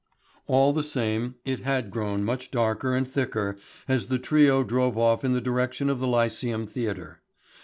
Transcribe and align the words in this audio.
All 0.47 0.73
the 0.73 0.83
same 0.83 1.35
it 1.45 1.59
had 1.59 1.91
grown 1.91 2.23
much 2.23 2.49
darker 2.49 2.95
and 2.95 3.07
thicker 3.07 3.59
as 3.87 4.07
the 4.07 4.17
trio 4.17 4.63
drove 4.63 4.97
off 4.97 5.23
in 5.23 5.33
the 5.33 5.39
direction 5.41 5.91
of 5.91 5.99
the 5.99 6.07
Lyceum 6.07 6.65
Theatre. 6.65 7.21